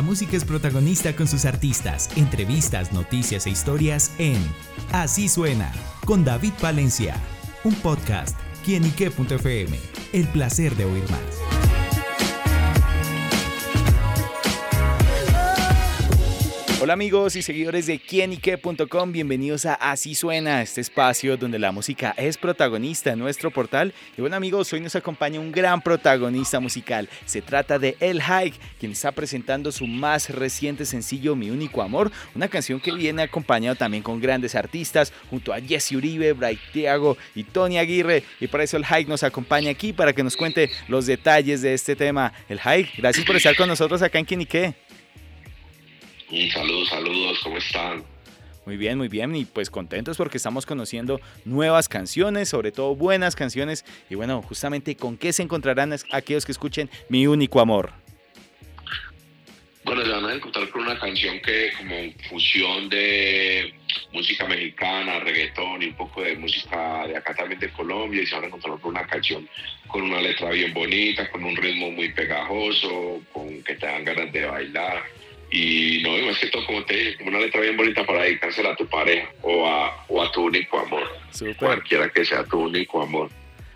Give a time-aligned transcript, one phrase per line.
[0.00, 4.38] La música es protagonista con sus artistas, entrevistas, noticias e historias en
[4.92, 5.70] Así suena
[6.06, 7.16] con David Valencia,
[7.64, 8.34] un podcast
[8.64, 9.78] quienique.fm.
[10.14, 11.59] El placer de oír más.
[16.82, 22.14] Hola amigos y seguidores de quienique.com, bienvenidos a Así Suena, este espacio donde la música
[22.16, 23.92] es protagonista en nuestro portal.
[24.16, 27.10] Y bueno amigos, hoy nos acompaña un gran protagonista musical.
[27.26, 32.10] Se trata de El Hike, quien está presentando su más reciente sencillo Mi Único Amor,
[32.34, 37.18] una canción que viene acompañado también con grandes artistas, junto a Jesse Uribe, Bright Thiago
[37.34, 38.24] y Tony Aguirre.
[38.40, 41.74] Y por eso El Hike nos acompaña aquí para que nos cuente los detalles de
[41.74, 42.32] este tema.
[42.48, 44.74] El Hike, gracias por estar con nosotros acá en Quienique.
[46.30, 48.04] Un saludo, saludos, ¿cómo están?
[48.64, 53.34] Muy bien, muy bien, y pues contentos porque estamos conociendo nuevas canciones, sobre todo buenas
[53.34, 57.92] canciones, y bueno, justamente con qué se encontrarán aquellos que escuchen Mi Único Amor.
[59.82, 61.96] Bueno, se van a encontrar con una canción que como
[62.28, 63.74] fusión de
[64.12, 68.36] música mexicana, reggaetón y un poco de música de acá también de Colombia y se
[68.36, 69.48] van a encontrar con una canción
[69.88, 74.32] con una letra bien bonita, con un ritmo muy pegajoso, con que te dan ganas
[74.32, 75.02] de bailar
[75.50, 78.70] y no, más que todo, como te dije, como una letra bien bonita para dedicársela
[78.70, 81.02] a tu pareja o a, o a tu único amor.
[81.58, 83.30] Cualquiera que sea tu único amor.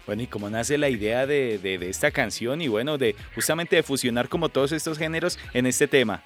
[0.06, 3.76] Bueno, ¿y cómo nace la idea de, de, de, esta canción y bueno, de justamente
[3.76, 6.22] de fusionar como todos estos géneros en este tema?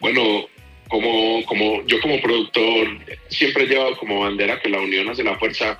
[0.00, 0.48] Bueno,
[0.88, 2.88] como, como yo como productor
[3.28, 5.78] siempre he llevado como bandera que la unión hace la fuerza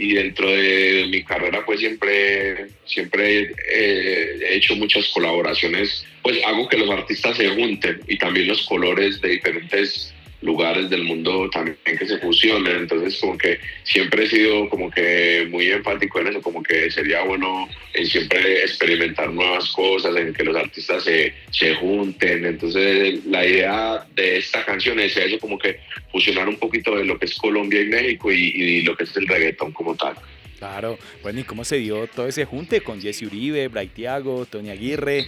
[0.00, 6.78] y dentro de mi carrera pues siempre, siempre he hecho muchas colaboraciones, pues hago que
[6.78, 12.06] los artistas se junten y también los colores de diferentes lugares del mundo también que
[12.06, 12.76] se fusionen.
[12.76, 17.22] Entonces, como que siempre he sido como que muy enfático en eso, como que sería
[17.22, 22.44] bueno en siempre experimentar nuevas cosas, en que los artistas se, se junten.
[22.44, 27.18] Entonces, la idea de esta canción es eso, como que fusionar un poquito de lo
[27.18, 30.14] que es Colombia y México y, lo que es el reggaetón como tal.
[30.58, 34.70] Claro, bueno, ¿y cómo se dio todo ese junte con Jesse Uribe, Bright Thiago, Tony
[34.70, 35.26] Aguirre?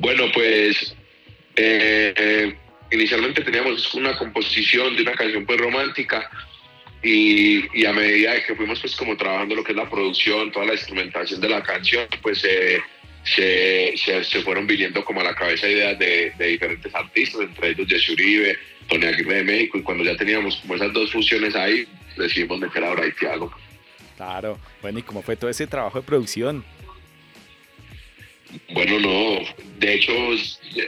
[0.00, 0.96] Bueno, pues
[1.56, 2.54] eh,
[2.90, 6.30] inicialmente teníamos una composición de una canción pues romántica
[7.02, 10.74] y, a medida que fuimos pues como trabajando lo que es la producción, toda la
[10.74, 12.82] instrumentación de la canción, pues se,
[13.24, 18.58] se, fueron viniendo como a la cabeza ideas de, diferentes artistas, entre ellos Jesse Uribe,
[18.88, 21.86] Tony Aguirre de México y cuando ya teníamos como esas dos fusiones ahí,
[22.16, 23.50] decidimos meter a Bright Thiago.
[24.16, 26.64] Claro, bueno, ¿y cómo fue todo ese trabajo de producción?
[28.72, 29.40] Bueno, no.
[29.78, 30.12] De hecho,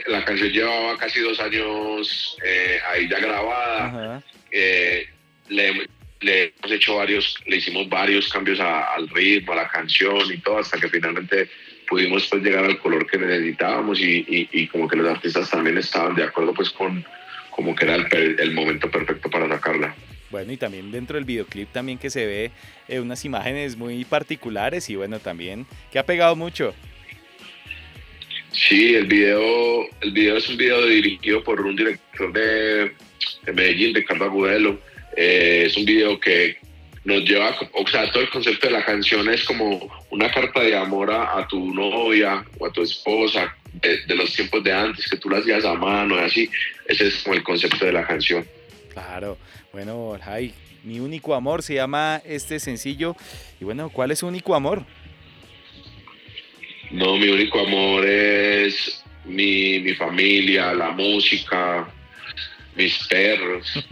[0.07, 4.23] la canción llevaba casi dos años eh, ahí ya grabada.
[4.51, 5.07] Eh,
[5.49, 5.87] le,
[6.21, 10.79] hemos hecho varios, le hicimos varios cambios al ritmo, a la canción y todo, hasta
[10.79, 11.49] que finalmente
[11.87, 16.23] pudimos pues, llegar al color que necesitábamos y, como que los artistas también estaban de
[16.23, 17.05] acuerdo pues con
[17.49, 19.93] como que era el, momento perfecto para sacarla.
[20.31, 22.51] Bueno, y también dentro del videoclip también que se ve
[22.87, 26.73] eh, unas imágenes muy particulares y bueno, también que ha pegado mucho.
[28.53, 32.93] Sí, el video, el video es un video dirigido por un director de,
[33.51, 34.79] Medellín, Ricardo Agudelo.
[35.17, 36.57] Eh, es un video que
[37.03, 40.75] nos lleva, o sea, todo el concepto de la canción es como una carta de
[40.77, 45.31] amor a, tu novia o a tu esposa de, los tiempos de antes, que tú
[45.31, 46.49] la hacías a mano y así.
[46.87, 48.45] Ese es como el concepto de la canción.
[48.93, 49.37] Claro,
[49.71, 50.53] bueno, ay,
[50.83, 53.15] mi único amor se llama este sencillo.
[53.59, 54.85] Y bueno, ¿cuál es su único amor?
[56.93, 61.91] No, mi único amor es mi, mi familia, la música,
[62.75, 63.67] mis perros.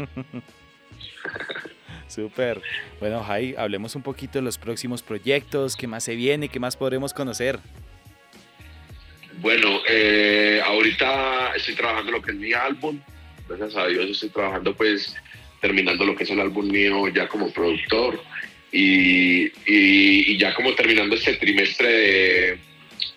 [2.08, 2.62] Súper.
[3.00, 6.78] Bueno, Jai, hablemos un poquito de los próximos proyectos, qué más se viene, qué más
[6.78, 7.58] podremos conocer.
[9.40, 13.00] Bueno, eh, ahorita estoy trabajando lo que es mi álbum.
[13.50, 15.16] Gracias a Dios estoy trabajando pues
[15.60, 18.22] terminando lo que es el álbum mío ya como productor
[18.72, 22.71] y, y ya como terminando este trimestre de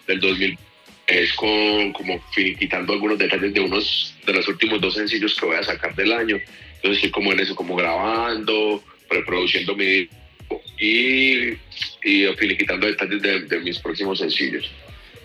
[0.06, 0.58] del 2000
[1.06, 5.56] es con, como quitando algunos detalles de unos de los últimos dos sencillos que voy
[5.56, 6.36] a sacar del año.
[6.76, 10.08] Entonces estoy como en eso, como grabando, preproduciendo mi
[10.78, 11.50] y,
[12.02, 14.70] y finiquitando detalles de mis próximos sencillos.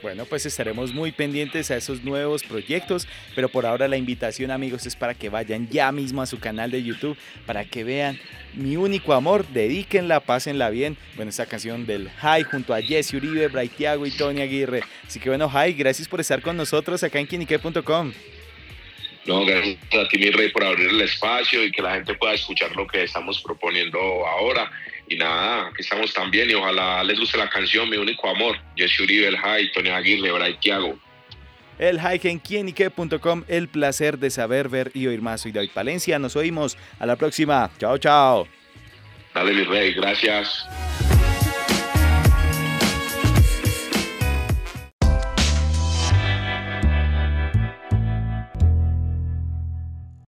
[0.01, 4.85] Bueno, pues estaremos muy pendientes a esos nuevos proyectos, pero por ahora la invitación amigos
[4.85, 8.17] es para que vayan ya mismo a su canal de YouTube, para que vean
[8.53, 10.97] mi único amor, dedíquenla, pásenla bien.
[11.15, 14.83] Bueno, esta canción del High junto a Jesse Uribe, Brightiago y Tony Aguirre.
[15.05, 18.13] Así que bueno, High, gracias por estar con nosotros acá en quinique.com.
[19.29, 22.33] No, gracias a ti, mi rey, por abrir el espacio y que la gente pueda
[22.33, 24.71] escuchar lo que estamos proponiendo ahora.
[25.07, 29.01] Y nada, aquí estamos también y ojalá les guste la canción Mi Único Amor, Jesse
[29.01, 30.97] Uribe, El High, Tony Aguirre, Bray Tiago.
[31.77, 33.43] el hike en quienique.com.
[33.47, 35.41] El placer de saber, ver y oír más.
[35.41, 36.17] Soy David Palencia.
[36.17, 36.75] Nos oímos.
[36.97, 37.69] A la próxima.
[37.77, 38.47] Chao, chao.
[39.35, 39.93] Dale, mi rey.
[39.93, 40.65] Gracias.